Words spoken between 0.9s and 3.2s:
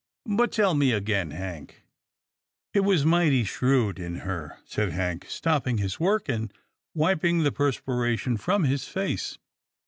again, Hank." It was